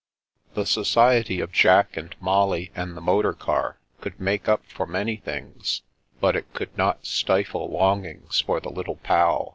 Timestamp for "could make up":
3.99-4.65